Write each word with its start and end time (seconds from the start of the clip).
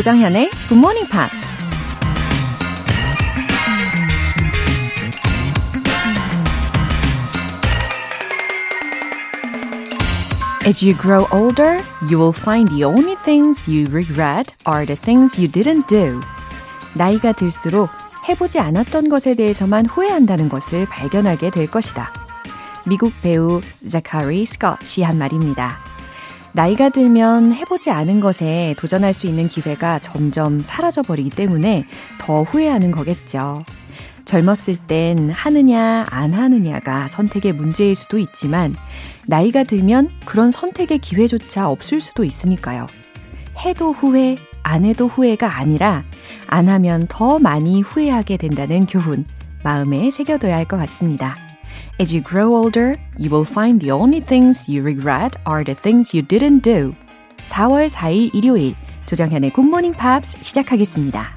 조정현의 0.00 0.48
Good 0.68 0.78
Morning 0.78 1.06
Pops. 1.10 1.52
As 10.64 10.82
you 10.82 10.96
grow 10.96 11.26
older, 11.30 11.82
you 12.08 12.18
will 12.18 12.32
find 12.32 12.70
the 12.70 12.84
only 12.84 13.14
things 13.16 13.68
you 13.68 13.88
regret 13.90 14.54
are 14.64 14.86
the 14.86 14.96
things 14.96 15.38
you 15.38 15.50
didn't 15.52 15.86
do. 15.86 16.18
나이가 16.94 17.32
들수록 17.32 17.90
해보지 18.26 18.58
않았던 18.58 19.10
것에 19.10 19.34
대해서만 19.34 19.84
후회한다는 19.84 20.48
것을 20.48 20.86
발견하게 20.86 21.50
될 21.50 21.66
것이다. 21.66 22.10
미국 22.86 23.12
배우 23.20 23.60
자카리 23.86 24.46
스콧이 24.46 25.04
한 25.04 25.18
말입니다. 25.18 25.89
나이가 26.52 26.88
들면 26.88 27.52
해보지 27.52 27.90
않은 27.90 28.20
것에 28.20 28.74
도전할 28.78 29.12
수 29.12 29.26
있는 29.26 29.48
기회가 29.48 29.98
점점 30.00 30.60
사라져 30.64 31.02
버리기 31.02 31.30
때문에 31.30 31.84
더 32.18 32.42
후회하는 32.42 32.90
거겠죠. 32.90 33.62
젊었을 34.24 34.76
땐 34.86 35.30
하느냐, 35.30 36.06
안 36.10 36.34
하느냐가 36.34 37.08
선택의 37.08 37.52
문제일 37.52 37.94
수도 37.94 38.18
있지만, 38.18 38.74
나이가 39.26 39.64
들면 39.64 40.10
그런 40.24 40.52
선택의 40.52 40.98
기회조차 40.98 41.68
없을 41.68 42.00
수도 42.00 42.24
있으니까요. 42.24 42.86
해도 43.64 43.92
후회, 43.92 44.36
안 44.62 44.84
해도 44.84 45.06
후회가 45.06 45.58
아니라, 45.58 46.04
안 46.46 46.68
하면 46.68 47.06
더 47.08 47.38
많이 47.38 47.80
후회하게 47.80 48.36
된다는 48.36 48.86
교훈, 48.86 49.24
마음에 49.64 50.10
새겨둬야 50.10 50.56
할 50.56 50.64
것 50.64 50.76
같습니다. 50.78 51.49
As 52.00 52.14
you 52.14 52.22
grow 52.22 52.56
older, 52.56 52.96
you 53.18 53.28
will 53.28 53.44
find 53.44 53.78
the 53.78 53.90
only 53.90 54.20
things 54.20 54.66
you 54.66 54.82
regret 54.82 55.36
are 55.44 55.62
the 55.62 55.74
things 55.74 56.14
you 56.16 56.22
didn't 56.26 56.62
do. 56.62 56.94
4월 57.50 57.90
4일 57.90 58.34
일요일, 58.34 58.74
조정현의 59.04 59.52
굿모닝 59.52 59.92
팝스 59.92 60.38
시작하겠습니다. 60.40 61.36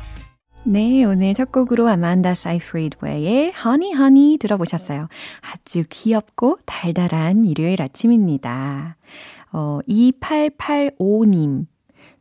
네, 0.64 1.04
오늘 1.04 1.34
첫 1.34 1.52
곡으로 1.52 1.90
아만다 1.90 2.34
사이프리드웨이의 2.34 3.52
Honey 3.60 3.92
Honey 3.92 4.38
들어보셨어요. 4.38 5.10
아주 5.42 5.84
귀엽고 5.90 6.60
달달한 6.66 7.44
일요일 7.44 7.82
아침입니다. 7.82 8.96
어, 9.52 9.80
2885님. 9.90 11.66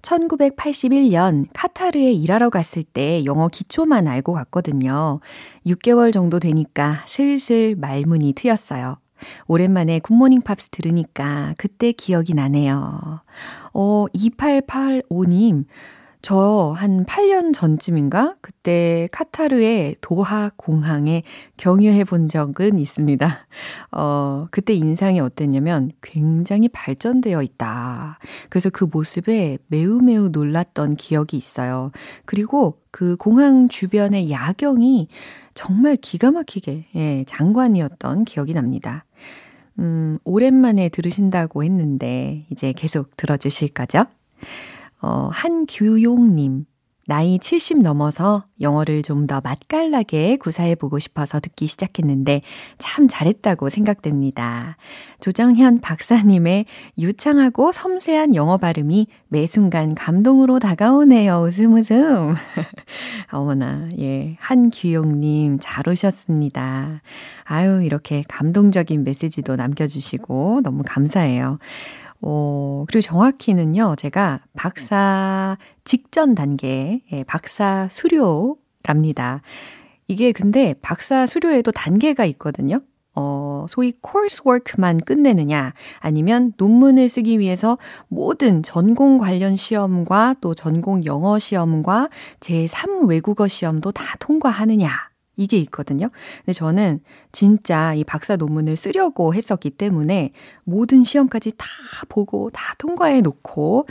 1981년 0.02 1.46
카타르에 1.52 2.12
일하러 2.12 2.50
갔을 2.50 2.82
때 2.82 3.24
영어 3.24 3.48
기초만 3.48 4.08
알고 4.08 4.32
갔거든요. 4.34 5.20
6개월 5.66 6.12
정도 6.12 6.38
되니까 6.40 7.04
슬슬 7.06 7.76
말문이 7.76 8.32
트였어요. 8.34 8.98
오랜만에 9.46 10.00
굿모닝 10.00 10.42
팝스 10.42 10.70
들으니까 10.70 11.54
그때 11.56 11.92
기억이 11.92 12.34
나네요. 12.34 13.20
어, 13.72 14.06
2885님. 14.14 15.64
저 16.22 16.72
한 16.76 17.04
8년 17.04 17.52
전쯤인가? 17.52 18.36
그때 18.40 19.08
카타르의 19.12 19.96
도하 20.00 20.50
공항에 20.56 21.22
경유해 21.56 22.04
본 22.04 22.28
적은 22.28 22.78
있습니다. 22.78 23.46
어, 23.90 24.46
그때 24.50 24.72
인상이 24.72 25.18
어땠냐면 25.20 25.90
굉장히 26.00 26.68
발전되어 26.68 27.42
있다. 27.42 28.18
그래서 28.48 28.70
그 28.70 28.86
모습에 28.90 29.58
매우 29.66 30.00
매우 30.00 30.28
놀랐던 30.28 30.94
기억이 30.96 31.36
있어요. 31.36 31.90
그리고 32.24 32.78
그 32.92 33.16
공항 33.16 33.68
주변의 33.68 34.30
야경이 34.30 35.08
정말 35.54 35.96
기가 35.96 36.30
막히게, 36.30 36.86
예, 36.94 37.24
장관이었던 37.26 38.24
기억이 38.24 38.54
납니다. 38.54 39.04
음, 39.78 40.18
오랜만에 40.24 40.88
들으신다고 40.88 41.64
했는데, 41.64 42.46
이제 42.50 42.72
계속 42.72 43.16
들어주실 43.16 43.70
거죠? 43.70 44.04
어, 45.02 45.28
한규용님. 45.32 46.64
나이 47.06 47.38
70 47.40 47.82
넘어서 47.82 48.44
영어를 48.60 49.02
좀 49.02 49.26
더 49.26 49.40
맛깔나게 49.40 50.36
구사해보고 50.36 50.98
싶어서 50.98 51.40
듣기 51.40 51.66
시작했는데 51.66 52.42
참 52.78 53.06
잘했다고 53.08 53.68
생각됩니다. 53.70 54.76
조정현 55.20 55.80
박사님의 55.80 56.66
유창하고 56.98 57.72
섬세한 57.72 58.34
영어 58.34 58.56
발음이 58.58 59.06
매 59.28 59.46
순간 59.46 59.94
감동으로 59.94 60.58
다가오네요. 60.58 61.42
웃음 61.46 61.74
웃음. 61.74 62.34
어머나, 63.32 63.88
예. 63.98 64.36
한규용님 64.40 65.58
잘 65.60 65.88
오셨습니다. 65.88 67.02
아유, 67.44 67.82
이렇게 67.84 68.24
감동적인 68.28 69.04
메시지도 69.04 69.56
남겨주시고 69.56 70.60
너무 70.62 70.82
감사해요. 70.84 71.58
어, 72.22 72.84
그리고 72.88 73.02
정확히는요, 73.02 73.96
제가 73.98 74.40
박사 74.54 75.58
직전 75.84 76.34
단계, 76.34 77.02
예, 77.12 77.24
박사 77.24 77.88
수료랍니다. 77.90 79.42
이게 80.06 80.32
근데 80.32 80.74
박사 80.82 81.26
수료에도 81.26 81.72
단계가 81.72 82.24
있거든요. 82.26 82.80
어, 83.14 83.66
소위 83.68 83.92
coursework만 84.02 85.00
끝내느냐, 85.00 85.74
아니면 85.98 86.54
논문을 86.56 87.08
쓰기 87.08 87.38
위해서 87.38 87.76
모든 88.08 88.62
전공 88.62 89.18
관련 89.18 89.56
시험과 89.56 90.36
또 90.40 90.54
전공 90.54 91.04
영어 91.04 91.38
시험과 91.38 92.08
제3 92.40 93.08
외국어 93.08 93.48
시험도 93.48 93.92
다 93.92 94.16
통과하느냐. 94.18 95.11
이게 95.36 95.56
있거든요. 95.58 96.10
근데 96.38 96.52
저는 96.52 97.00
진짜 97.32 97.94
이 97.94 98.04
박사 98.04 98.36
논문을 98.36 98.76
쓰려고 98.76 99.34
했었기 99.34 99.70
때문에 99.70 100.32
모든 100.64 101.04
시험까지 101.04 101.52
다 101.56 101.66
보고 102.08 102.50
다 102.50 102.74
통과해 102.78 103.20
놓고 103.20 103.86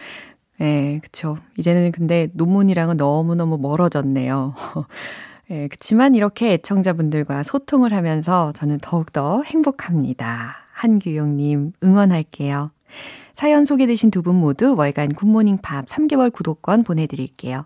예, 0.62 1.00
그쵸. 1.04 1.38
이제는 1.58 1.92
근데 1.92 2.30
논문이랑은 2.34 2.98
너무너무 2.98 3.58
멀어졌네요. 3.58 4.54
예, 5.50 5.68
그치만 5.68 6.16
이렇게 6.16 6.54
애청자분들과 6.54 7.44
소통을 7.44 7.94
하면서 7.94 8.52
저는 8.54 8.78
더욱더 8.82 9.42
행복합니다. 9.44 10.56
한규용님 10.74 11.74
응원할게요. 11.84 12.70
사연 13.34 13.66
소개되신 13.66 14.12
두 14.12 14.22
분 14.22 14.36
모두 14.36 14.76
월간 14.78 15.14
굿모닝 15.16 15.60
팝 15.64 15.86
3개월 15.88 16.32
구독권 16.32 16.84
보내드릴게요. 16.84 17.66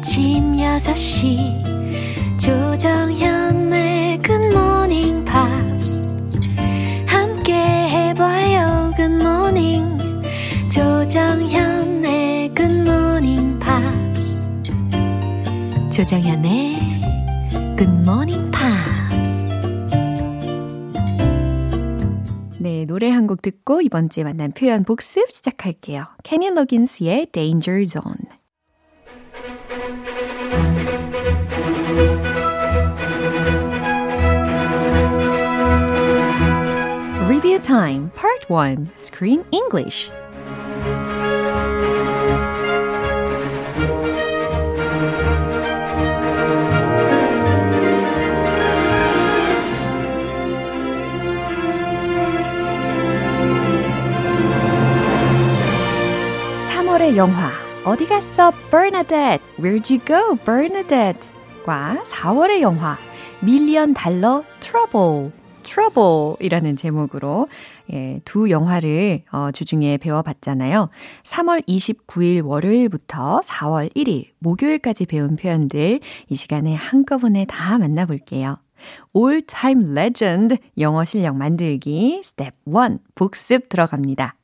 아침 0.00 0.54
6시 0.54 2.38
조정현의 2.38 4.18
굿모닝 4.20 5.26
팝스 5.26 6.06
함께 7.06 7.52
해봐요 7.52 8.92
굿모닝 8.96 9.98
조정현의 10.70 12.54
굿모닝 12.54 13.58
팝스 13.58 14.40
조정현의 15.90 16.78
굿모닝 17.76 18.50
팝스 18.50 19.50
네, 22.58 22.86
노래 22.86 23.10
한 23.10 23.26
곡 23.26 23.42
듣고 23.42 23.82
이번 23.82 24.08
주에 24.08 24.24
만난 24.24 24.52
표현 24.52 24.84
복습 24.84 25.30
시작할게요. 25.30 26.04
케니 26.24 26.48
로긴스의 26.48 27.26
Danger 27.32 27.84
Zone 27.86 28.29
Review 37.60 37.62
Time 37.62 38.10
Part 38.16 38.48
1 38.48 38.90
Screen 38.96 39.44
English 39.50 40.10
3월의 56.68 57.16
영화 57.16 57.50
어디 57.84 58.06
갔어 58.06 58.52
Bernadette? 58.70 59.42
Where'd 59.58 59.92
you 59.92 60.00
go 60.04 60.36
Bernadette? 60.44 61.28
과 61.64 62.02
4월의 62.06 62.60
영화 62.62 62.96
Million 63.40 63.94
Dollar 63.94 64.44
Trouble 64.60 65.32
Trouble이라는 65.70 66.74
제목으로 66.74 67.48
예, 67.92 68.20
두 68.24 68.50
영화를 68.50 69.22
어, 69.30 69.52
주중에 69.52 69.98
배워봤잖아요. 69.98 70.90
3월 71.22 71.64
29일 71.66 72.44
월요일부터 72.44 73.40
4월 73.44 73.94
1일 73.94 74.30
목요일까지 74.40 75.06
배운 75.06 75.36
표현들 75.36 76.00
이 76.28 76.34
시간에 76.34 76.74
한꺼번에 76.74 77.44
다 77.44 77.78
만나볼게요. 77.78 78.58
All 79.16 79.42
Time 79.46 79.96
Legend 79.96 80.56
영어 80.78 81.04
실력 81.04 81.36
만들기 81.36 82.20
스텝 82.24 82.54
1 82.66 82.98
복습 83.14 83.68
들어갑니다. 83.68 84.34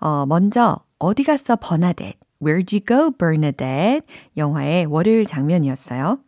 어, 0.00 0.24
먼저 0.26 0.78
어디 0.98 1.24
갔어 1.24 1.56
버나뎃 1.56 2.14
Where'd 2.40 2.72
you 2.72 2.80
go 2.86 3.10
Bernadette 3.10 4.02
영화의 4.36 4.86
월요일 4.86 5.26
장면이었어요. 5.26 6.18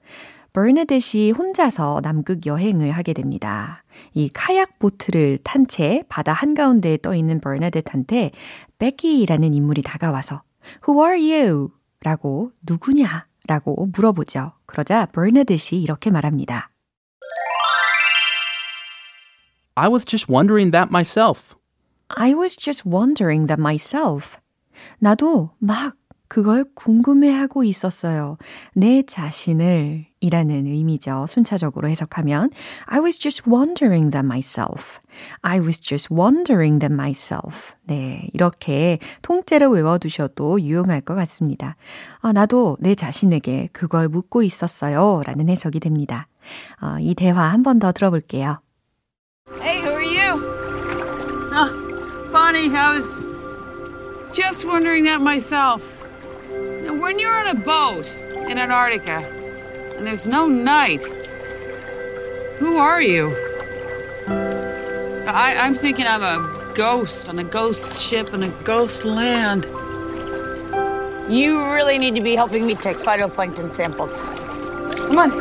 버나뎃이 0.53 1.33
혼자서 1.33 2.01
남극 2.03 2.45
여행을 2.45 2.91
하게 2.91 3.15
됩니다. 3.15 3.82
이 4.15 4.29
카약 4.29 4.79
보트를 4.79 5.39
탄 5.43 5.67
채 5.67 6.03
바다 6.09 6.33
한가운데에 6.33 6.99
떠 6.99 7.15
있는 7.15 7.41
버나뎃한테 7.41 8.33
베키라는 8.79 9.55
인물이 9.55 9.83
다가와서 9.83 10.43
Who 10.89 11.05
are 11.05 11.33
you? 11.33 11.71
라고 12.01 12.53
누구냐? 12.63 13.27
라고 13.49 13.87
물어보죠. 13.87 14.53
그러자 14.67 15.07
버나뎃이 15.07 15.81
이렇게 15.83 16.11
말합니다. 16.11 16.71
I 19.75 19.89
was 19.89 20.05
just 20.05 20.31
wondering 20.31 20.71
that 20.73 20.91
myself. 20.91 21.57
I 22.09 22.35
was 22.35 22.57
just 22.57 22.87
wondering 22.87 23.47
that 23.47 23.61
myself. 23.61 24.37
나도 24.99 25.51
막 25.59 25.97
그걸 26.33 26.65
궁금해하고 26.75 27.63
있었어요. 27.63 28.39
내 28.75 29.03
자신을 29.03 30.07
이라는 30.21 30.67
의미죠. 30.67 31.27
순차적으로 31.29 31.91
해석하면 31.91 32.49
I 32.87 33.01
was 33.01 33.19
just 33.19 33.43
wondering 33.47 34.11
that 34.13 34.25
myself. 34.25 34.99
I 35.43 35.61
was 35.61 35.79
just 35.79 36.09
wondering 36.11 36.79
that 36.79 36.91
myself. 36.91 37.75
네, 37.87 38.31
이렇게 38.33 38.99
통째로 39.21 39.69
외워두셔도 39.69 40.63
유용할 40.63 41.03
것 41.03 41.15
같습니다. 41.17 41.77
아, 42.23 42.33
나도 42.33 42.79
내 42.81 42.95
자신에게 42.95 43.69
그걸 43.75 44.09
묻고 44.09 44.43
있었어요. 44.43 45.23
라는 45.27 45.51
해석이 45.51 45.81
됩니다. 45.81 46.29
어, 46.81 46.97
이 46.99 47.15
대화 47.15 47.43
한 47.53 47.63
번 47.63 47.79
더 47.79 47.93
들어볼게요. 47.93 48.59
Hey, 49.61 49.83
who 49.83 49.91
are 49.91 50.03
you? 50.03 50.41
Oh, 51.53 51.69
funny, 52.31 52.75
I 52.75 52.97
was 52.97 53.07
just 54.33 54.67
wondering 54.67 55.05
that 55.05 55.21
myself. 55.21 55.83
When 57.03 57.19
you're 57.19 57.37
on 57.37 57.49
a 57.49 57.55
boat 57.57 58.15
in 58.49 58.59
Antarctica 58.59 59.29
and 59.97 60.07
there's 60.07 60.29
no 60.29 60.47
night, 60.47 61.03
who 62.59 62.77
are 62.77 63.03
you? 63.03 63.35
I, 65.27 65.57
I'm 65.59 65.75
thinking 65.75 66.07
I'm 66.07 66.23
a 66.23 66.73
ghost 66.77 67.29
on 67.29 67.41
a 67.41 67.45
ghost 67.45 68.01
ship 68.01 68.33
in 68.33 68.45
a 68.45 68.51
ghost 68.63 69.05
land. 69.05 69.65
You 71.29 71.65
really 71.73 71.99
need 71.99 72.15
to 72.15 72.21
be 72.21 72.37
helping 72.37 72.69
me 72.69 72.77
take 72.77 72.99
phytoplankton 72.99 73.73
samples. 73.73 74.21
Come 74.21 75.19
on. 75.19 75.33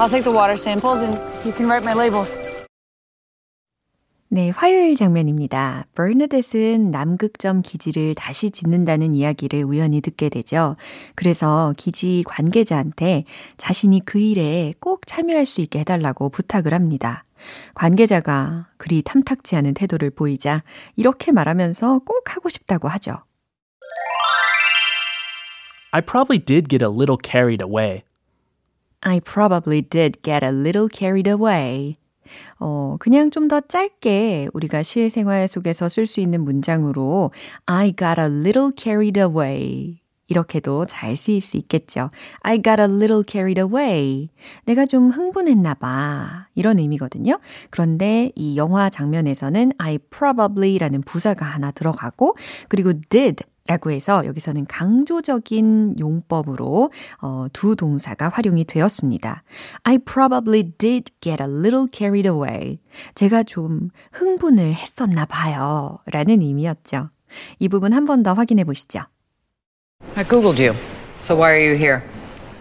I'll 0.00 0.08
take 0.08 0.24
the 0.24 0.32
water 0.32 0.56
samples 0.56 1.02
and 1.02 1.20
you 1.44 1.52
can 1.52 1.68
write 1.68 1.84
my 1.84 1.92
labels. 1.92 2.38
네, 4.30 4.50
화요일 4.50 4.94
장면입니다. 4.94 5.86
버나뎃은 5.94 6.90
남극점 6.90 7.62
기지를 7.62 8.14
다시 8.14 8.50
짓는다는 8.50 9.14
이야기를 9.14 9.64
우연히 9.64 10.02
듣게 10.02 10.28
되죠. 10.28 10.76
그래서 11.14 11.72
기지 11.78 12.22
관계자한테 12.26 13.24
자신이 13.56 14.02
그 14.04 14.18
일에 14.18 14.74
꼭 14.80 15.06
참여할 15.06 15.46
수 15.46 15.62
있게 15.62 15.78
해달라고 15.78 16.28
부탁을 16.28 16.74
합니다. 16.74 17.24
관계자가 17.74 18.68
그리 18.76 19.00
탐탁지 19.00 19.56
않은 19.56 19.72
태도를 19.72 20.10
보이자 20.10 20.62
이렇게 20.96 21.32
말하면서 21.32 22.00
꼭 22.00 22.36
하고 22.36 22.50
싶다고 22.50 22.88
하죠. 22.88 23.22
I 25.92 26.02
probably 26.02 26.38
did 26.38 26.68
get 26.68 26.84
a 26.84 26.90
little 26.90 27.16
carried 27.16 27.64
away. 27.64 28.02
I 29.00 29.20
probably 29.20 29.80
did 29.80 30.20
get 30.22 30.44
a 30.44 30.52
little 30.52 30.88
carried 30.92 31.30
away. 31.30 31.96
어, 32.58 32.96
그냥 32.98 33.30
좀 33.30 33.48
더 33.48 33.60
짧게 33.62 34.48
우리가 34.52 34.82
실생활 34.82 35.48
속에서 35.48 35.88
쓸 35.88 36.06
수 36.06 36.20
있는 36.20 36.44
문장으로 36.44 37.30
I 37.64 37.94
got 37.96 38.20
a 38.20 38.26
little 38.26 38.70
carried 38.76 39.18
away. 39.18 40.00
이렇게도 40.30 40.84
잘 40.84 41.16
쓰일 41.16 41.40
수 41.40 41.56
있겠죠. 41.56 42.10
I 42.40 42.60
got 42.60 42.78
a 42.78 42.86
little 42.86 43.22
carried 43.26 43.58
away. 43.58 44.28
내가 44.66 44.84
좀 44.84 45.08
흥분했나 45.08 45.72
봐. 45.74 46.46
이런 46.54 46.78
의미거든요. 46.78 47.38
그런데 47.70 48.30
이 48.34 48.58
영화 48.58 48.90
장면에서는 48.90 49.72
I 49.78 49.96
probably라는 50.10 51.00
부사가 51.02 51.46
하나 51.46 51.70
들어가고 51.70 52.36
그리고 52.68 52.92
did 53.08 53.42
라고 53.68 53.90
해서 53.90 54.24
여기서는 54.24 54.64
강조적인 54.66 55.96
용법으로 56.00 56.90
어, 57.20 57.46
두 57.52 57.76
동사가 57.76 58.30
활용이 58.30 58.64
되었습니다. 58.64 59.42
I 59.84 59.98
probably 59.98 60.72
did 60.78 61.12
get 61.20 61.42
a 61.42 61.46
little 61.48 61.86
carried 61.92 62.26
away. 62.26 62.78
제가 63.14 63.42
좀 63.42 63.90
흥분을 64.12 64.72
했었나 64.72 65.26
봐요. 65.26 65.98
라는 66.10 66.40
의미였죠. 66.40 67.10
이 67.58 67.68
부분 67.68 67.92
한 67.92 68.06
번 68.06 68.22
더 68.22 68.32
확인해 68.32 68.64
보시죠. 68.64 69.00
I 70.16 70.24
Googled 70.24 70.58
you. 70.58 70.74
So 71.22 71.36
why 71.36 71.52
are 71.52 71.60
you 71.62 71.76
here? 71.76 72.02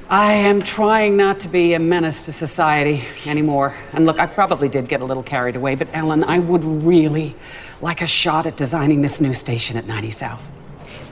I 0.10 0.33
am 0.33 0.62
trying 0.62 1.15
not 1.15 1.39
to 1.42 1.50
be 1.50 1.74
a 1.74 1.80
menace 1.80 2.25
to 2.25 2.31
society 2.33 3.01
anymore. 3.25 3.74
And 3.94 4.06
look, 4.06 4.19
I 4.19 4.25
probably 4.27 4.68
did 4.69 4.89
get 4.89 5.00
a 5.01 5.06
little 5.06 5.24
carried 5.24 5.56
away, 5.56 5.75
but 5.75 5.88
Ellen, 5.94 6.24
I 6.25 6.39
would 6.39 6.65
really 6.65 7.33
like 7.81 8.01
a 8.01 8.07
shot 8.07 8.45
at 8.45 8.57
designing 8.57 9.01
this 9.01 9.21
new 9.21 9.33
station 9.33 9.77
at 9.77 9.88
90 9.88 10.12
South. 10.12 10.51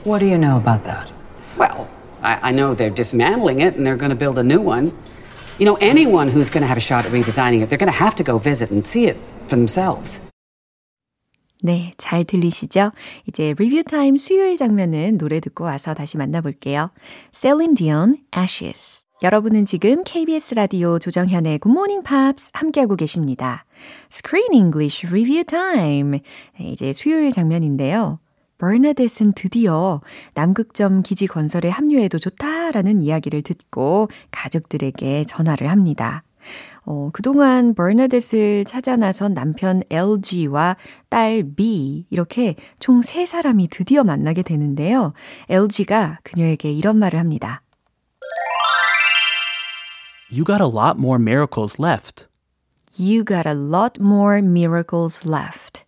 What 0.06 0.20
do 0.20 0.26
you 0.26 0.38
know 0.38 0.56
about 0.56 0.84
that? 0.84 1.10
Well, 1.58 1.90
I, 2.22 2.50
I 2.50 2.50
know 2.52 2.74
they're 2.74 2.90
dismantling 2.94 3.58
it 3.58 3.74
and 3.74 3.84
they're 3.84 3.96
going 3.96 4.10
to 4.10 4.16
build 4.16 4.38
a 4.38 4.44
new 4.44 4.60
one. 4.60 4.92
You 5.58 5.66
know, 5.66 5.74
anyone 5.80 6.28
who's 6.28 6.48
going 6.48 6.62
to 6.62 6.68
have 6.68 6.76
a 6.76 6.80
shot 6.80 7.04
at 7.04 7.10
redesigning 7.10 7.60
it, 7.60 7.68
they're 7.68 7.76
going 7.76 7.90
to 7.90 7.98
have 7.98 8.14
to 8.14 8.22
go 8.22 8.38
visit 8.38 8.70
and 8.70 8.86
see 8.86 9.06
it 9.08 9.16
for 9.48 9.56
themselves. 9.56 10.20
네, 11.60 11.92
잘 11.98 12.22
들리시죠? 12.22 12.92
이제 13.26 13.52
리뷰 13.58 13.82
타임 13.82 14.16
수요일 14.16 14.56
장면은 14.56 15.18
노래 15.18 15.40
듣고 15.40 15.64
와서 15.64 15.92
다시 15.92 16.16
만나볼게요. 16.18 16.92
Celine 17.32 17.74
Dion, 17.74 18.18
Ashes. 18.32 19.06
여러분은 19.24 19.64
지금 19.64 20.04
KBS 20.04 20.54
라디오 20.54 21.00
조정현의 21.00 21.58
Good 21.58 21.72
Morning 21.72 22.06
Pops 22.06 22.52
함께하고 22.52 22.94
계십니다. 22.94 23.64
Screen 24.12 24.52
English 24.52 25.04
Review 25.04 25.42
Time. 25.42 26.20
네, 26.60 26.64
이제 26.64 26.92
수요일 26.92 27.32
장면인데요. 27.32 28.20
버나뎃은 28.58 29.32
드디어 29.34 30.00
남극점 30.34 31.02
기지 31.02 31.26
건설에 31.26 31.68
합류해도 31.68 32.18
좋다라는 32.18 33.02
이야기를 33.02 33.42
듣고 33.42 34.08
가족들에게 34.30 35.24
전화를 35.24 35.70
합니다. 35.70 36.22
어, 36.84 37.10
그동안 37.12 37.74
버나뎃을 37.74 38.64
찾아 38.64 38.96
나선 38.96 39.34
남편 39.34 39.82
LG와 39.90 40.76
딸 41.08 41.42
B 41.56 42.06
이렇게 42.10 42.54
총세 42.78 43.26
사람이 43.26 43.68
드디어 43.68 44.04
만나게 44.04 44.42
되는데요. 44.42 45.12
LG가 45.48 46.20
그녀에게 46.22 46.70
이런 46.70 46.98
말을 46.98 47.18
합니다. 47.18 47.62
You 50.30 50.44
got 50.44 50.60
a 50.60 50.68
lot 50.68 50.98
more 50.98 51.20
miracles 51.20 51.80
left. 51.80 52.26
You 52.98 53.24
got 53.24 53.48
a 53.48 53.54
lot 53.54 54.00
more 54.00 54.38
miracles 54.38 55.28
left. 55.28 55.85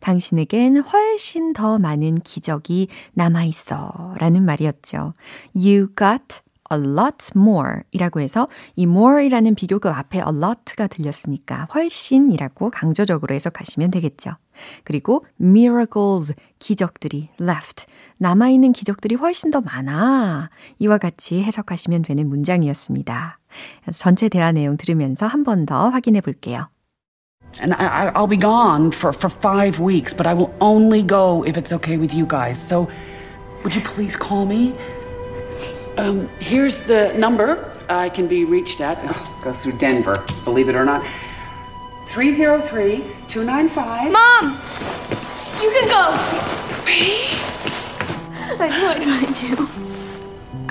당신에겐 0.00 0.78
훨씬 0.78 1.52
더 1.52 1.78
많은 1.78 2.20
기적이 2.20 2.88
남아 3.14 3.44
있어. 3.44 4.14
라는 4.18 4.44
말이었죠. 4.44 5.14
You 5.54 5.88
got 5.96 6.40
a 6.70 6.78
lot 6.78 7.30
more 7.34 7.80
이라고 7.92 8.20
해서 8.20 8.46
이 8.76 8.82
more 8.82 9.24
이라는 9.24 9.54
비교급 9.54 9.96
앞에 9.96 10.18
a 10.18 10.24
lot가 10.28 10.86
들렸으니까 10.86 11.66
훨씬이라고 11.74 12.70
강조적으로 12.70 13.34
해석하시면 13.34 13.90
되겠죠. 13.90 14.32
그리고 14.84 15.24
miracles, 15.40 16.34
기적들이 16.58 17.30
left. 17.40 17.86
남아있는 18.18 18.72
기적들이 18.72 19.14
훨씬 19.14 19.50
더 19.50 19.60
많아. 19.60 20.50
이와 20.80 20.98
같이 20.98 21.42
해석하시면 21.42 22.02
되는 22.02 22.28
문장이었습니다. 22.28 23.38
전체 23.94 24.28
대화 24.28 24.52
내용 24.52 24.76
들으면서 24.76 25.26
한 25.26 25.44
번 25.44 25.64
더 25.64 25.88
확인해 25.88 26.20
볼게요. 26.20 26.68
And 27.60 27.74
I, 27.74 28.12
I'll 28.14 28.26
be 28.26 28.36
gone 28.36 28.90
for, 28.90 29.12
for 29.12 29.28
five 29.28 29.80
weeks, 29.80 30.12
but 30.14 30.26
I 30.26 30.34
will 30.34 30.54
only 30.60 31.02
go 31.02 31.44
if 31.44 31.56
it's 31.56 31.72
okay 31.72 31.96
with 31.96 32.14
you 32.14 32.24
guys. 32.26 32.60
So 32.60 32.88
would 33.64 33.74
you 33.74 33.80
please 33.80 34.14
call 34.16 34.46
me? 34.46 34.74
Um, 35.96 36.28
here's 36.38 36.78
the 36.78 37.12
number 37.14 37.74
I 37.88 38.08
can 38.08 38.28
be 38.28 38.44
reached 38.44 38.80
at. 38.80 38.98
Oh, 39.02 39.40
goes 39.42 39.62
through 39.62 39.78
Denver, 39.78 40.14
believe 40.44 40.68
it 40.68 40.76
or 40.76 40.84
not. 40.84 41.04
303 42.08 42.98
295. 43.28 44.12
Mom! 44.12 44.52
You 45.60 45.70
can 45.72 45.88
go! 45.88 46.14
I 48.60 48.68
know 48.70 48.88
I 48.90 48.98
tried 49.02 49.42
you. 49.42 49.56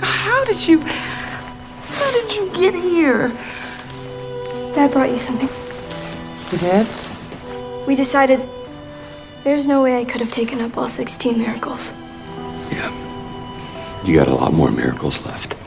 How 0.01 0.45
did 0.45 0.67
you. 0.67 0.79
How 0.79 2.11
did 2.11 2.35
you 2.35 2.49
get 2.53 2.73
here? 2.73 3.29
Dad 4.73 4.91
brought 4.91 5.09
you 5.09 5.19
something. 5.19 5.66
You 6.51 6.57
did? 6.59 6.87
We 7.87 7.95
decided 7.95 8.39
there's 9.43 9.67
no 9.67 9.83
way 9.83 9.97
I 9.97 10.05
could 10.05 10.21
have 10.21 10.31
taken 10.31 10.61
up 10.61 10.77
all 10.77 10.87
16 10.87 11.37
miracles. 11.37 11.93
Yeah. 12.71 12.89
You 14.05 14.17
got 14.17 14.29
a 14.29 14.33
lot 14.33 14.53
more 14.53 14.71
miracles 14.71 15.25
left. 15.25 15.57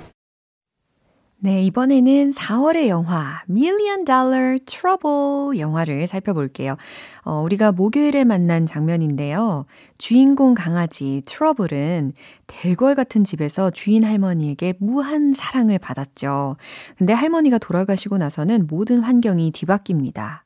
네, 1.42 1.62
이번에는 1.64 2.32
4월의 2.32 2.88
영화 2.88 3.42
Million 3.48 4.04
Dollar 4.04 4.58
Trouble 4.60 5.58
영화를 5.58 6.06
살펴볼게요. 6.06 6.76
어, 7.24 7.40
우리가 7.42 7.72
목요일에 7.72 8.24
만난 8.24 8.64
장면인데요. 8.64 9.66
주인공 9.98 10.54
강아지 10.54 11.22
트러블은 11.26 12.12
대궐 12.46 12.94
같은 12.94 13.24
집에서 13.24 13.70
주인 13.70 14.04
할머니에게 14.04 14.74
무한 14.80 15.32
사랑을 15.34 15.78
받았죠. 15.78 16.56
근데 16.96 17.12
할머니가 17.12 17.56
돌아가시고 17.58 18.16
나서는 18.18 18.66
모든 18.66 19.00
환경이 19.00 19.52
뒤바뀝니다. 19.52 20.40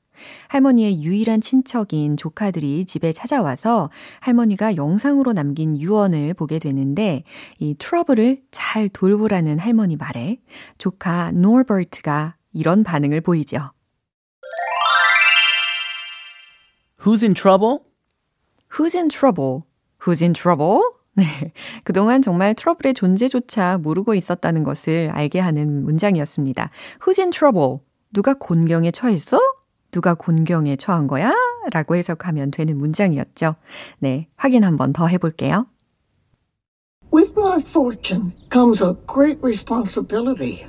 할머니의 0.48 1.02
유일한 1.02 1.40
친척인 1.40 2.16
조카들이 2.16 2.84
집에 2.84 3.12
찾아와서 3.12 3.90
할머니가 4.20 4.76
영상으로 4.76 5.32
남긴 5.32 5.80
유언을 5.80 6.34
보게 6.34 6.58
되는데 6.58 7.24
이 7.58 7.74
트러블을 7.78 8.42
잘 8.50 8.88
돌보라는 8.88 9.58
할머니 9.58 9.96
말에 9.96 10.38
조카 10.78 11.32
노버트가 11.32 12.36
이런 12.52 12.84
반응을 12.84 13.20
보이죠. 13.20 13.72
Who's 17.04 17.22
in 17.22 17.34
trouble? 17.34 17.80
Who's 18.72 18.94
in 18.96 19.08
trouble? 19.08 19.62
Who's 20.02 20.22
in 20.22 20.32
trouble? 20.32 20.80
네. 21.14 21.52
그동안 21.84 22.22
정말 22.22 22.54
트러블의 22.54 22.94
존재조차 22.94 23.78
모르고 23.78 24.14
있었다는 24.14 24.64
것을 24.64 25.10
알게 25.12 25.38
하는 25.38 25.84
문장이었습니다. 25.84 26.70
Who's 27.00 27.20
in 27.20 27.30
trouble? 27.30 27.78
누가 28.12 28.34
곤경에 28.34 28.90
처했어? 28.90 29.38
누가 29.93 30.13
곤경에 30.13 30.75
처한 30.75 31.07
거야? 31.07 31.33
라고 31.71 31.95
해석하면 31.95 32.51
되는 32.51 32.77
문장이었죠. 32.77 33.55
네. 33.99 34.27
확인 34.35 34.63
한번 34.63 34.93
더 34.93 35.07
해볼게요. 35.07 35.65
With 37.11 37.33
my 37.35 37.59
fortune 37.59 38.33
comes 38.51 38.83
a 38.83 38.93
great 39.07 39.39
responsibility. 39.43 40.65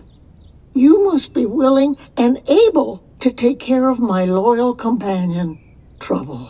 You 0.74 1.02
must 1.02 1.34
be 1.34 1.44
willing 1.44 1.96
and 2.18 2.40
able 2.48 3.00
to 3.18 3.30
take 3.30 3.58
care 3.58 3.90
of 3.90 4.00
my 4.00 4.24
loyal 4.24 4.74
companion, 4.74 5.58
Trouble. 5.98 6.48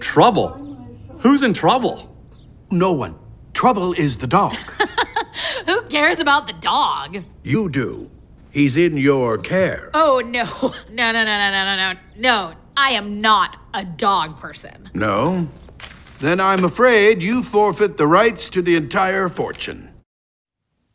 Trouble? 0.00 0.54
Who's 1.18 1.42
in 1.42 1.52
trouble? 1.52 1.98
No 2.70 2.92
one. 2.92 3.16
Trouble 3.52 3.94
is 3.94 4.18
the 4.18 4.26
dog. 4.28 4.54
Who 5.66 5.82
cares 5.88 6.20
about 6.20 6.46
the 6.46 6.52
dog? 6.60 7.24
you 7.42 7.68
do. 7.68 8.08
He's 8.50 8.76
in 8.76 8.96
your 8.96 9.38
care. 9.38 9.90
Oh, 9.92 10.20
no. 10.24 10.44
No, 10.90 11.12
no, 11.12 11.24
no, 11.24 11.24
no, 11.24 11.50
no, 11.50 11.64
no, 11.64 11.76
no. 11.76 12.00
No, 12.16 12.54
I 12.76 12.92
am 12.92 13.20
not 13.20 13.58
a 13.74 13.84
dog 13.84 14.38
person. 14.38 14.90
No? 14.94 15.48
Then 16.20 16.40
I'm 16.40 16.64
afraid 16.64 17.20
you 17.22 17.42
forfeit 17.42 17.98
the 17.98 18.06
rights 18.06 18.48
to 18.50 18.62
the 18.62 18.76
entire 18.76 19.28
fortune. 19.28 19.90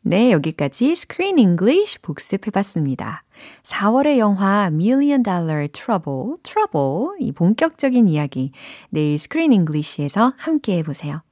네, 0.04 0.32
여기까지 0.32 0.96
Screen 0.96 1.38
English 1.38 2.02
복습해봤습니다. 2.02 3.22
4월의 3.62 4.18
영화 4.18 4.66
Million 4.72 5.22
Dollar 5.22 5.68
Trouble, 5.68 6.34
Trouble, 6.42 7.16
이 7.20 7.30
본격적인 7.30 8.08
이야기 8.08 8.50
내일 8.90 9.14
Screen 9.14 9.52
English에서 9.52 10.34
함께 10.36 10.78
해보세요. 10.78 11.22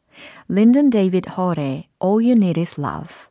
린던 0.49 0.91
데이비드 0.91 1.31
헐의 1.31 1.89
All 2.01 2.23
You 2.23 2.33
Need 2.33 2.61
Is 2.61 2.81
Love 2.81 3.31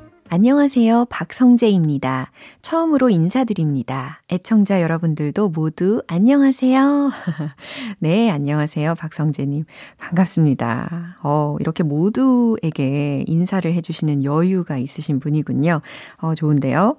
안녕하세요. 0.33 1.07
박성재입니다. 1.09 2.31
처음으로 2.61 3.09
인사드립니다. 3.09 4.21
애청자 4.31 4.81
여러분들도 4.81 5.49
모두 5.49 6.01
안녕하세요. 6.07 7.11
네, 7.99 8.29
안녕하세요. 8.29 8.95
박성재님. 8.95 9.65
반갑습니다. 9.97 11.17
어, 11.21 11.57
이렇게 11.59 11.83
모두에게 11.83 13.25
인사를 13.27 13.73
해주시는 13.73 14.23
여유가 14.23 14.77
있으신 14.77 15.19
분이군요. 15.19 15.81
어, 16.21 16.33
좋은데요. 16.33 16.95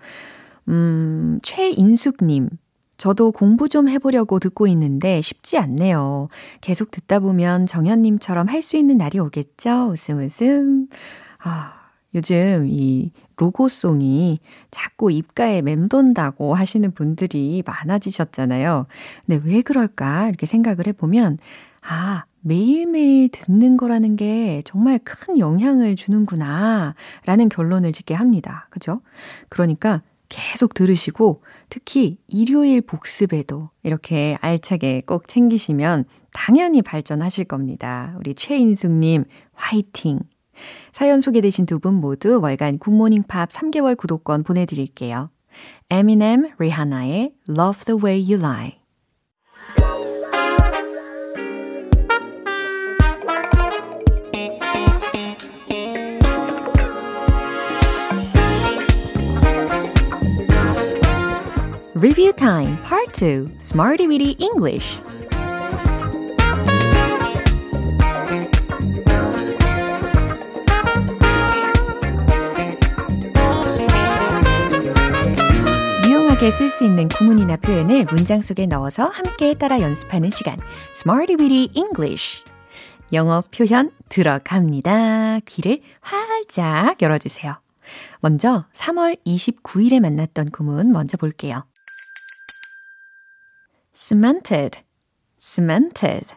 음, 0.68 1.38
최인숙님. 1.42 2.50
저도 2.98 3.32
공부 3.32 3.70
좀 3.70 3.88
해보려고 3.88 4.40
듣고 4.40 4.66
있는데 4.66 5.22
쉽지 5.22 5.56
않네요. 5.56 6.28
계속 6.60 6.90
듣다 6.90 7.18
보면 7.20 7.64
정현님처럼 7.66 8.48
할 8.48 8.60
수 8.60 8.76
있는 8.76 8.98
날이 8.98 9.18
오겠죠? 9.18 9.88
웃음 9.90 10.18
웃음. 10.18 10.88
아, 11.42 11.81
요즘 12.14 12.66
이 12.68 13.10
로고송이 13.36 14.38
자꾸 14.70 15.10
입가에 15.10 15.62
맴돈다고 15.62 16.54
하시는 16.54 16.92
분들이 16.92 17.62
많아지셨잖아요. 17.66 18.86
근데 19.26 19.42
왜 19.48 19.62
그럴까? 19.62 20.28
이렇게 20.28 20.46
생각을 20.46 20.86
해보면, 20.88 21.38
아, 21.80 22.24
매일매일 22.40 23.28
듣는 23.30 23.76
거라는 23.76 24.16
게 24.16 24.62
정말 24.64 24.98
큰 25.02 25.38
영향을 25.38 25.96
주는구나. 25.96 26.94
라는 27.24 27.48
결론을 27.48 27.92
짓게 27.92 28.14
합니다. 28.14 28.66
그죠? 28.70 29.00
그러니까 29.48 30.02
계속 30.28 30.74
들으시고, 30.74 31.42
특히 31.68 32.18
일요일 32.26 32.80
복습에도 32.82 33.70
이렇게 33.82 34.36
알차게 34.40 35.02
꼭 35.06 35.28
챙기시면 35.28 36.04
당연히 36.32 36.82
발전하실 36.82 37.44
겁니다. 37.44 38.14
우리 38.18 38.34
최인숙님, 38.34 39.24
화이팅! 39.54 40.20
사연 40.92 41.20
소개되신 41.20 41.66
두 41.66 41.78
분 41.78 41.94
모두 41.94 42.40
월간 42.40 42.78
굿모닝 42.78 43.24
팝 43.24 43.50
3개월 43.50 43.96
구독권 43.96 44.42
보내드릴게요. 44.44 45.30
에미넴, 45.90 46.52
리하나의 46.58 47.32
Love 47.48 47.84
the 47.84 47.98
Way 48.02 48.20
You 48.32 48.38
Lie. 48.40 48.78
Review 61.94 62.32
Time 62.32 62.76
Part 62.82 63.12
2 63.14 63.58
Smarty 63.58 64.08
Weedy 64.08 64.32
English 64.38 64.98
유용하게 76.42 76.50
쓸 76.50 76.70
수 76.70 76.82
있는 76.82 77.06
구문이나 77.06 77.56
표현을 77.56 78.04
문장 78.10 78.42
속에 78.42 78.66
넣어서 78.66 79.06
함께 79.06 79.54
따라 79.54 79.80
연습하는 79.80 80.28
시간 80.30 80.56
Smarty 80.92 81.36
Weedy 81.38 81.68
English 81.74 82.42
영어 83.12 83.44
표현 83.52 83.92
들어갑니다. 84.08 85.38
귀를 85.46 85.80
활짝 86.00 87.00
열어주세요. 87.00 87.60
먼저 88.20 88.64
3월 88.72 89.16
29일에 89.24 90.00
만났던 90.00 90.50
구문 90.50 90.90
먼저 90.90 91.16
볼게요. 91.16 91.64
cemented, 93.94 94.80
cemented. 95.38 96.34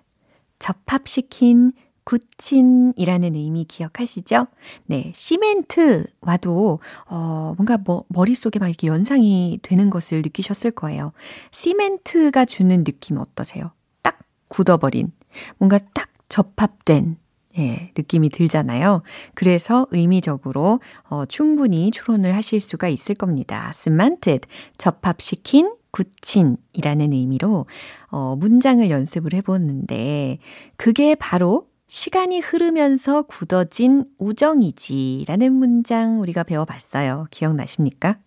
접합시킨, 0.59 1.71
굳힌이라는 2.05 3.35
의미 3.35 3.65
기억하시죠? 3.65 4.47
네, 4.85 5.11
시멘트와도, 5.15 6.79
어, 7.07 7.53
뭔가 7.57 7.77
뭐, 7.77 8.05
머릿속에 8.07 8.59
막 8.59 8.67
이렇게 8.67 8.87
연상이 8.87 9.59
되는 9.61 9.89
것을 9.89 10.21
느끼셨을 10.21 10.71
거예요. 10.71 11.11
시멘트가 11.51 12.45
주는 12.45 12.83
느낌 12.83 13.17
어떠세요? 13.17 13.71
딱 14.01 14.19
굳어버린, 14.47 15.11
뭔가 15.57 15.79
딱 15.93 16.09
접합된, 16.29 17.17
예, 17.57 17.91
느낌이 17.97 18.29
들잖아요. 18.29 19.01
그래서 19.33 19.87
의미적으로 19.91 20.81
어, 21.09 21.25
충분히 21.25 21.89
추론을 21.91 22.35
하실 22.35 22.59
수가 22.59 22.89
있을 22.89 23.15
겁니다. 23.15 23.71
cemented, 23.73 24.47
접합시킨, 24.77 25.73
굳힌이라는 25.91 27.13
의미로 27.13 27.65
어, 28.11 28.35
문장을 28.35 28.89
연습을 28.89 29.33
해보는데 29.33 30.39
그게 30.75 31.15
바로 31.15 31.67
시간이 31.87 32.39
흐르면서 32.39 33.23
굳어진 33.23 34.05
우정이지 34.17 35.25
라는 35.27 35.53
문장 35.53 36.19
우리가 36.19 36.43
배워봤어요. 36.43 37.27
기억나십니까? 37.29 38.19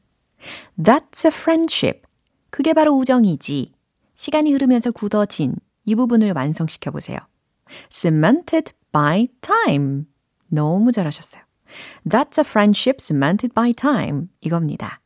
That's 0.79 1.27
a 1.27 1.33
friendship. 1.35 2.03
그게 2.51 2.73
바로 2.73 2.93
우정이지. 2.93 3.73
시간이 4.15 4.53
흐르면서 4.53 4.91
굳어진 4.91 5.57
이 5.85 5.95
부분을 5.95 6.33
완성시켜 6.35 6.91
보세요. 6.91 7.19
cemented 7.91 8.73
by 8.93 9.29
time. 9.41 10.05
너무 10.47 10.93
잘하셨어요. 10.93 11.43
That's 12.09 12.39
a 12.39 12.49
friendship 12.49 12.99
cemented 13.03 13.55
by 13.55 13.73
time. 13.73 14.29
이겁니다. 14.41 15.01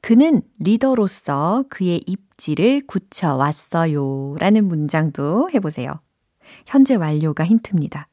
그는 0.00 0.42
리더로서 0.58 1.64
그의 1.68 2.02
입지를 2.06 2.82
굳혀왔어요. 2.86 4.36
라는 4.38 4.68
문장도 4.68 5.50
해보세요. 5.52 6.00
현재 6.66 6.94
완료가 6.94 7.44
힌트입니다. 7.44 8.08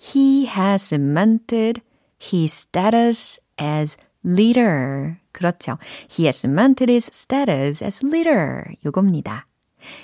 He 0.00 0.46
has 0.46 0.88
cemented 0.88 1.82
his 2.20 2.52
status 2.52 3.40
as 3.60 3.96
leader. 4.24 5.16
그렇죠. 5.32 5.78
He 6.10 6.26
has 6.26 6.40
cemented 6.40 6.90
his 6.90 7.10
status 7.12 7.82
as 7.82 8.04
leader. 8.04 8.64
요겁니다. 8.84 9.46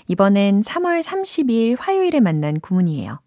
이번엔 0.09 0.63
3월 0.63 1.03
30일 1.03 1.77
화요일에 1.79 2.21
만난 2.21 2.61
구문이에요. 2.61 3.21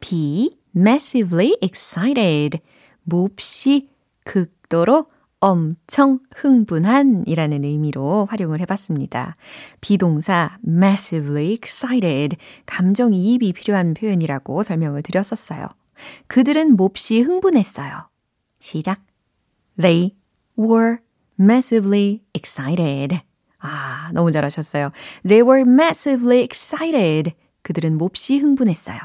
be 0.00 0.58
massively 0.76 1.56
excited. 1.62 2.60
몹시 3.04 3.88
극도로 4.24 5.06
엄청 5.44 6.20
흥분한 6.34 7.24
이라는 7.26 7.64
의미로 7.64 8.24
활용을 8.30 8.60
해봤습니다. 8.60 9.36
비동사 9.82 10.56
massively 10.66 11.52
excited, 11.52 12.38
감정이입이 12.64 13.52
필요한 13.52 13.92
표현이라고 13.92 14.62
설명을 14.62 15.02
드렸었어요. 15.02 15.68
그들은 16.28 16.76
몹시 16.76 17.20
흥분했어요. 17.20 18.08
시작. 18.58 19.02
They 19.78 20.16
were 20.58 20.96
massively 21.38 22.22
excited. 22.32 23.20
아, 23.58 24.10
너무 24.14 24.32
잘하셨어요. 24.32 24.92
They 25.28 25.46
were 25.46 25.70
massively 25.70 26.40
excited. 26.40 27.34
그들은 27.60 27.98
몹시 27.98 28.38
흥분했어요. 28.38 28.98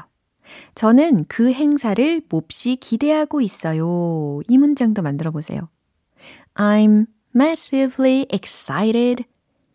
저는 0.74 1.26
그 1.28 1.52
행사를 1.52 2.22
몹시 2.30 2.76
기대하고 2.76 3.42
있어요. 3.42 4.40
이 4.48 4.56
문장도 4.56 5.02
만들어 5.02 5.32
보세요. 5.32 5.68
I'm 6.60 7.06
massively 7.34 8.26
excited. 8.30 9.24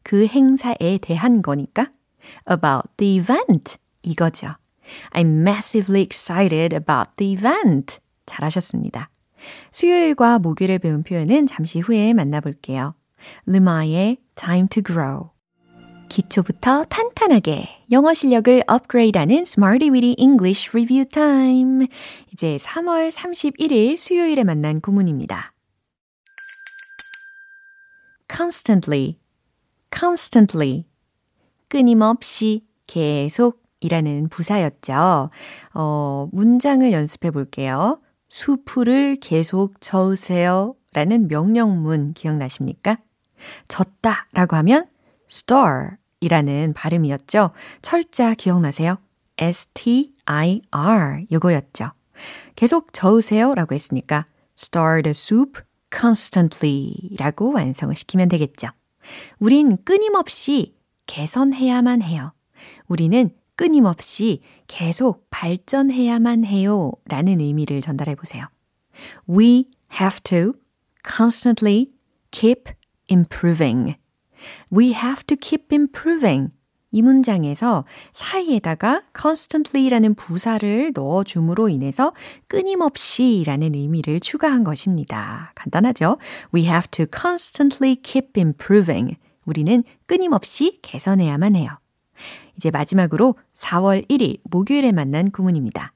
그 0.03 0.27
행사에 0.27 0.99
대한 1.01 1.41
거니까 1.41 1.87
about 2.47 2.89
the 2.97 3.17
event 3.17 3.77
이거죠. 4.03 4.53
I'm 5.11 5.41
massively 5.41 6.03
excited 6.03 6.75
about 6.75 7.09
the 7.17 7.33
event. 7.33 7.97
잘하셨습니다. 8.27 9.09
수요일과 9.71 10.37
목요일에 10.37 10.77
배운 10.77 11.01
표현은 11.01 11.47
잠시 11.47 11.79
후에 11.79 12.13
만나볼게요. 12.13 12.93
르마의 13.47 14.17
Time 14.35 14.67
to 14.67 14.83
Grow. 14.83 15.29
기초부터 16.09 16.83
탄탄하게 16.83 17.67
영어 17.89 18.13
실력을 18.13 18.63
업그레이드하는 18.67 19.37
Smarty 19.37 19.89
Weedy 19.89 20.15
English 20.19 20.69
Review 20.69 21.05
Time. 21.09 21.87
이제 22.31 22.57
3월 22.61 23.11
31일 23.11 23.97
수요일에 23.97 24.43
만난 24.43 24.81
구문입니다. 24.81 25.54
Constantly, 28.27 29.19
constantly. 29.93 30.85
끊임없이, 31.67 32.65
계속 32.87 33.63
이라는 33.79 34.29
부사였죠. 34.29 35.29
어, 35.73 36.29
문장을 36.31 36.91
연습해 36.91 37.31
볼게요. 37.31 37.99
수풀을 38.29 39.17
계속 39.17 39.79
저으세요 39.81 40.75
라는 40.93 41.27
명령문 41.27 42.13
기억나십니까? 42.13 42.97
졌다 43.67 44.27
라고 44.33 44.55
하면 44.57 44.87
star 45.29 45.91
이라는 46.19 46.73
발음이었죠. 46.73 47.51
철자 47.81 48.33
기억나세요? 48.33 48.97
S-T-I-R 49.37 51.25
요거였죠. 51.31 51.91
계속 52.55 52.93
저으세요 52.93 53.53
라고 53.53 53.75
했으니까 53.75 54.25
stir 54.57 55.03
the 55.03 55.11
soup 55.11 55.61
constantly 55.95 57.15
라고 57.17 57.53
완성을 57.53 57.95
시키면 57.95 58.29
되겠죠. 58.29 58.69
우린 59.39 59.77
끊임없이 59.83 60.75
개선해야만 61.05 62.01
해요. 62.01 62.33
우리는 62.87 63.29
끊임없이 63.55 64.41
계속 64.67 65.27
발전해야만 65.29 66.45
해요 66.45 66.91
라는 67.05 67.39
의미를 67.39 67.81
전달해 67.81 68.15
보세요. 68.15 68.47
We 69.29 69.65
have 69.99 70.21
to 70.23 70.53
constantly 71.07 71.91
keep 72.31 72.71
improving. 73.09 73.95
We 74.71 74.93
have 74.93 75.25
to 75.27 75.37
keep 75.37 75.73
improving. 75.73 76.51
이 76.95 77.01
문장에서 77.01 77.83
사이에다가 78.13 79.01
constantly라는 79.19 80.15
부사를 80.15 80.93
넣어줌으로 80.95 81.67
인해서 81.67 82.13
끊임없이라는 82.47 83.75
의미를 83.75 84.21
추가한 84.21 84.63
것입니다. 84.63 85.51
간단하죠? 85.55 86.17
We 86.55 86.63
have 86.63 86.87
to 86.91 87.05
constantly 87.13 87.97
keep 88.01 88.39
improving. 88.39 89.17
우리는 89.43 89.83
끊임없이 90.05 90.79
개선해야만 90.83 91.57
해요. 91.57 91.69
이제 92.55 92.71
마지막으로 92.71 93.35
4월 93.55 94.07
1일 94.09 94.39
목요일에 94.49 94.93
만난 94.93 95.31
구문입니다. 95.31 95.91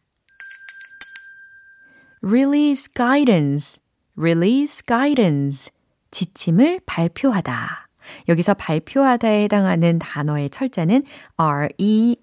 release 2.22 2.90
guidance, 2.94 3.82
release 4.18 4.82
guidance. 4.86 5.72
지침을 6.12 6.82
발표하다. 6.86 7.89
여기서 8.28 8.54
발표하다에 8.56 9.44
해당하는 9.44 10.00
단어의 10.00 10.50
철자는 10.50 11.04
R-E-L-E-A-S-E 11.38 12.18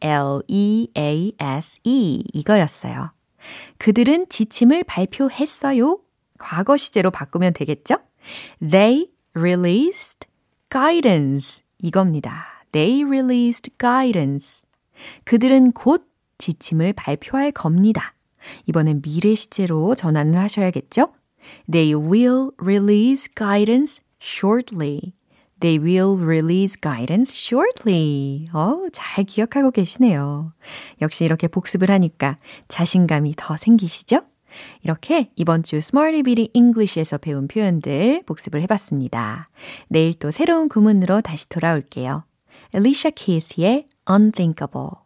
이거였어요. 2.33 3.13
그들은 3.79 4.27
지침을 4.29 4.85
발표했어요. 4.85 6.01
과거 6.39 6.77
시제로 6.77 7.11
바꾸면 7.11 7.53
되겠죠? 7.53 7.99
They 8.61 9.09
released 9.35 10.29
guidance 10.71 11.63
이겁니다. 11.79 12.63
They 12.73 13.05
released 13.05 13.71
guidance. 13.79 14.67
그들은 15.25 15.73
곧 15.73 16.09
지침을 16.39 16.93
발표할 16.95 17.53
겁니다. 17.53 18.15
이번엔 18.67 19.03
미래 19.03 19.35
시제로 19.35 19.95
전환을 19.95 20.39
하셔야겠죠? 20.39 21.13
They 21.71 21.95
will 21.95 22.51
release 22.61 23.29
guidance 23.35 24.03
shortly. 24.21 25.13
They 25.61 25.83
will 25.83 26.23
release 26.23 26.79
guidance 26.79 27.35
shortly. 27.35 28.47
어, 28.53 28.87
잘 28.93 29.25
기억하고 29.25 29.71
계시네요. 29.71 30.53
역시 31.01 31.25
이렇게 31.25 31.49
복습을 31.49 31.91
하니까 31.91 32.39
자신감이 32.69 33.35
더 33.37 33.57
생기시죠? 33.57 34.21
이렇게 34.83 35.31
이번 35.37 35.63
주 35.63 35.77
Smarty 35.77 36.23
Bitty 36.23 36.49
English에서 36.53 37.19
배운 37.19 37.49
표현들 37.49 38.23
복습을 38.27 38.63
해봤습니다. 38.63 39.49
내일 39.89 40.15
또 40.15 40.31
새로운 40.31 40.69
구문으로 40.69 41.21
다시 41.21 41.49
돌아올게요. 41.49 42.25
Alicia 42.75 43.13
Keys의 43.15 43.89
Unthinkable. 44.09 45.06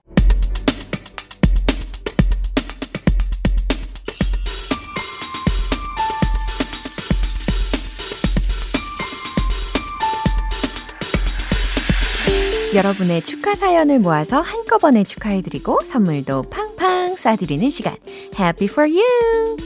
여러분의 12.72 13.22
축하 13.22 13.56
사연을 13.56 13.98
모아서 13.98 14.40
한꺼번에 14.40 15.02
축하해드리고 15.02 15.80
선물도 15.83 16.42
팡팡 16.42 17.16
쏴드리는 17.16 17.68
시간. 17.68 17.96
Happy 18.38 18.68
for 18.70 18.88
you! 18.88 19.56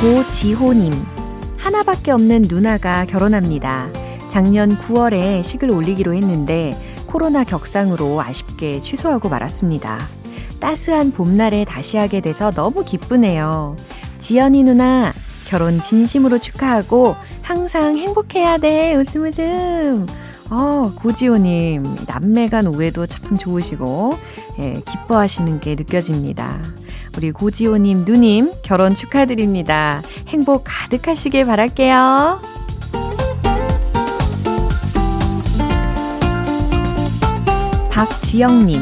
고지호님. 0.00 0.92
하나밖에 1.58 2.10
없는 2.10 2.46
누나가 2.48 3.04
결혼합니다. 3.04 3.88
작년 4.30 4.76
9월에 4.78 5.44
식을 5.44 5.70
올리기로 5.70 6.14
했는데 6.14 6.76
코로나 7.06 7.44
격상으로 7.44 8.20
아쉽게 8.20 8.80
취소하고 8.80 9.28
말았습니다. 9.28 10.19
따스한 10.60 11.12
봄날에 11.12 11.64
다시 11.64 11.96
하게 11.96 12.20
돼서 12.20 12.50
너무 12.50 12.84
기쁘네요. 12.84 13.76
지연이 14.18 14.62
누나, 14.62 15.12
결혼 15.46 15.80
진심으로 15.80 16.38
축하하고 16.38 17.16
항상 17.42 17.96
행복해야 17.96 18.58
돼. 18.58 18.94
웃음 18.94 19.24
웃음. 19.24 20.06
어, 20.50 20.92
고지호님, 20.96 21.96
남매 22.06 22.48
간 22.48 22.66
우애도 22.66 23.06
참 23.06 23.36
좋으시고, 23.36 24.18
예, 24.60 24.82
기뻐하시는 24.86 25.60
게 25.60 25.74
느껴집니다. 25.74 26.60
우리 27.16 27.30
고지호님, 27.32 28.04
누님, 28.04 28.52
결혼 28.62 28.94
축하드립니다. 28.94 30.02
행복 30.28 30.64
가득하시길 30.64 31.46
바랄게요. 31.46 32.40
박지영님, 37.90 38.80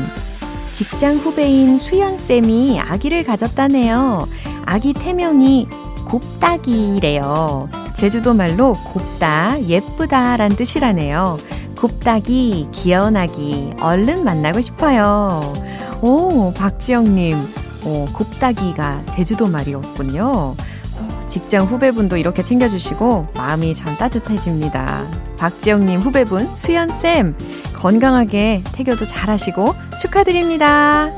직장 0.79 1.17
후배인 1.17 1.81
수연쌤이 1.81 2.79
아기를 2.79 3.25
가졌다네요. 3.25 4.29
아기 4.65 4.93
태명이 4.93 5.67
곱다기래요. 6.07 7.69
제주도 7.95 8.33
말로 8.33 8.75
곱다, 8.75 9.61
예쁘다 9.61 10.37
란 10.37 10.55
뜻이라네요. 10.55 11.37
곱다기, 11.77 12.69
귀여운 12.71 13.17
아기, 13.17 13.73
얼른 13.81 14.23
만나고 14.23 14.61
싶어요. 14.61 15.53
오, 16.01 16.53
박지영님, 16.53 17.37
어, 17.85 18.07
곱다기가 18.15 19.03
제주도 19.11 19.49
말이었군요. 19.49 20.55
직장 21.27 21.67
후배분도 21.67 22.19
이렇게 22.19 22.45
챙겨주시고 22.45 23.27
마음이 23.35 23.75
참 23.75 23.97
따뜻해집니다. 23.97 25.07
박지영님 25.39 26.01
후배분 26.01 26.55
수연쌤 26.55 27.37
건강하게 27.79 28.63
태교도 28.73 29.07
잘 29.07 29.31
하시고 29.31 29.73
축하드립니다. 30.01 31.11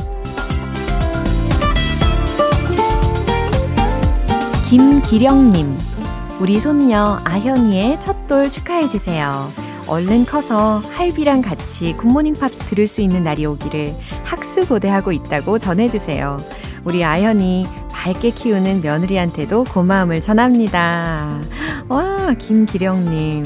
김기령님 4.68 5.74
우리 6.38 6.60
손녀 6.60 7.18
아현이의 7.24 8.00
첫돌 8.00 8.50
축하해주세요. 8.50 9.50
얼른 9.88 10.26
커서 10.26 10.82
할비랑 10.92 11.42
같이 11.42 11.94
굿모닝 11.94 12.34
팝스 12.34 12.64
들을 12.66 12.86
수 12.86 13.00
있는 13.00 13.22
날이 13.22 13.46
오기를 13.46 13.94
학수고대하고 14.24 15.12
있다고 15.12 15.58
전해주세요. 15.58 16.38
우리 16.84 17.02
아현이 17.04 17.66
밝게 17.90 18.30
키우는 18.30 18.82
며느리한테도 18.82 19.64
고마움을 19.64 20.20
전합니다. 20.20 21.40
와, 21.88 22.34
김기령님. 22.38 23.44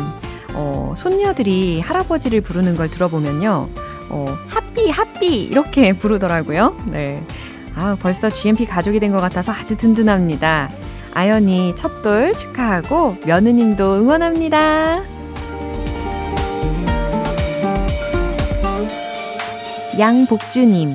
어, 0.54 0.94
손녀들이 0.96 1.80
할아버지를 1.80 2.40
부르는 2.40 2.76
걸 2.76 2.88
들어보면요. 2.90 3.68
어, 4.10 4.24
하삐, 4.48 4.90
하삐, 4.90 5.42
이렇게 5.44 5.92
부르더라고요. 5.98 6.76
네. 6.86 7.22
아, 7.74 7.96
벌써 8.00 8.30
GMP 8.30 8.66
가족이 8.66 9.00
된 9.00 9.12
것 9.12 9.20
같아서 9.20 9.52
아주 9.52 9.76
든든합니다. 9.76 10.70
아연이 11.12 11.74
첫돌 11.76 12.34
축하하고 12.34 13.16
며느님도 13.26 13.96
응원합니다. 13.96 15.02
양복주님, 19.98 20.90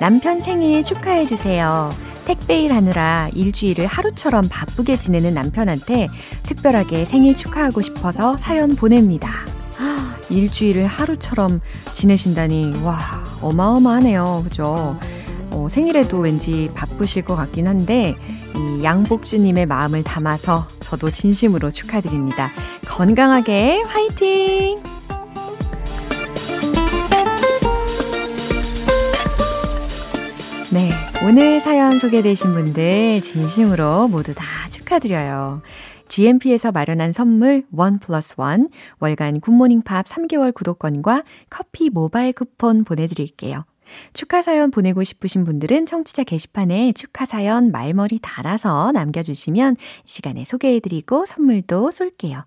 남편 0.00 0.40
생일 0.40 0.82
축하해주세요. 0.82 1.90
택배일 2.24 2.72
하느라 2.72 3.28
일주일을 3.34 3.86
하루처럼 3.86 4.48
바쁘게 4.48 4.98
지내는 4.98 5.34
남편한테 5.34 6.08
특별하게 6.44 7.04
생일 7.04 7.34
축하하고 7.34 7.82
싶어서 7.82 8.36
사연 8.38 8.76
보냅니다. 8.76 9.30
일주일을 10.32 10.86
하루처럼 10.86 11.60
지내신다니, 11.92 12.76
와, 12.82 12.98
어마어마하네요. 13.40 14.42
그죠? 14.44 14.98
어, 15.50 15.68
생일에도 15.68 16.18
왠지 16.18 16.70
바쁘실 16.74 17.22
것 17.24 17.36
같긴 17.36 17.68
한데, 17.68 18.16
이 18.56 18.82
양복주님의 18.82 19.66
마음을 19.66 20.02
담아서 20.02 20.66
저도 20.80 21.10
진심으로 21.10 21.70
축하드립니다. 21.70 22.50
건강하게 22.86 23.82
화이팅! 23.82 24.82
네. 30.70 30.90
오늘 31.24 31.60
사연 31.60 32.00
소개되신 32.00 32.52
분들 32.52 33.20
진심으로 33.22 34.08
모두 34.08 34.34
다 34.34 34.44
축하드려요. 34.70 35.62
GMP에서 36.08 36.72
마련한 36.72 37.12
선물 37.12 37.64
원 37.70 38.00
플러스 38.00 38.34
원 38.38 38.68
월간 38.98 39.38
굿모닝 39.38 39.82
팝 39.82 40.04
3개월 40.06 40.52
구독권과 40.52 41.22
커피 41.48 41.90
모바일 41.90 42.32
쿠폰 42.32 42.82
보내드릴게요. 42.82 43.64
축하 44.12 44.42
사연 44.42 44.72
보내고 44.72 45.04
싶으신 45.04 45.44
분들은 45.44 45.86
청취자 45.86 46.24
게시판에 46.24 46.92
축하 46.92 47.24
사연 47.24 47.70
말머리 47.70 48.18
달아서 48.20 48.90
남겨주시면 48.90 49.76
시간에 50.04 50.44
소개해드리고 50.44 51.26
선물도 51.26 51.92
쏠게요. 51.92 52.44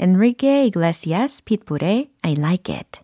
Enrique 0.00 0.62
Iglesias 0.62 1.42
pitbull의 1.44 2.08
I 2.22 2.32
Like 2.38 2.74
It 2.74 3.03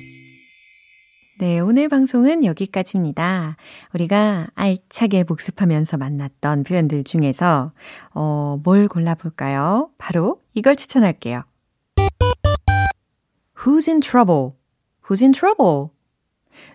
네, 1.41 1.59
오늘 1.59 1.89
방송은 1.89 2.45
여기까지입니다. 2.45 3.57
우리가 3.95 4.49
알차게 4.53 5.23
복습하면서 5.23 5.97
만났던 5.97 6.63
표현들 6.63 7.03
중에서 7.03 7.71
어, 8.13 8.59
뭘 8.63 8.87
골라볼까요? 8.87 9.89
바로 9.97 10.39
이걸 10.53 10.75
추천할게요. 10.75 11.41
Who's 13.57 13.87
in 13.89 14.01
trouble? 14.01 14.51
Who's 15.03 15.23
in 15.23 15.31
trouble? 15.31 15.87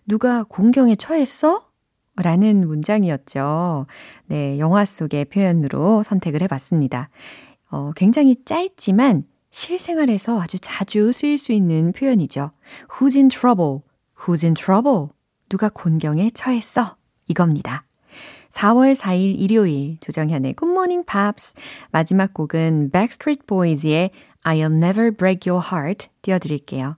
누가 0.04 0.42
공경에 0.42 0.96
처했어? 0.96 1.68
라는 2.16 2.66
문장이었죠. 2.66 3.86
네, 4.26 4.58
영화 4.58 4.84
속의 4.84 5.26
표현으로 5.26 6.02
선택을 6.02 6.42
해봤습니다. 6.42 7.08
어, 7.70 7.92
굉장히 7.94 8.34
짧지만 8.44 9.26
실생활에서 9.52 10.40
아주 10.40 10.58
자주 10.58 11.12
쓰일 11.12 11.38
수 11.38 11.52
있는 11.52 11.92
표현이죠. 11.92 12.50
Who's 12.98 13.14
in 13.14 13.28
trouble? 13.28 13.85
Who's 14.26 14.44
in 14.44 14.54
trouble? 14.54 15.10
누가 15.48 15.68
곤경에 15.68 16.30
처했어? 16.34 16.96
이겁니다. 17.28 17.84
4월 18.50 18.96
4일 18.96 19.38
일요일 19.38 19.98
조정현의 20.00 20.54
Good 20.54 20.72
Morning 20.72 21.06
Pops 21.06 21.54
마지막 21.92 22.34
곡은 22.34 22.90
Backstreet 22.90 23.46
Boys의 23.46 24.10
I'll 24.44 24.82
Never 24.82 25.12
Break 25.12 25.50
Your 25.50 25.64
Heart 25.70 26.08
띄워드릴게요. 26.22 26.96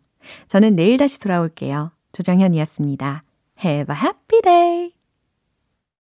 저는 0.48 0.76
내일 0.76 0.96
다시 0.96 1.20
돌아올게요. 1.20 1.92
조정현이었습니다. 2.12 3.22
Have 3.64 3.94
a 3.94 4.00
happy 4.00 4.40
day! 4.42 4.97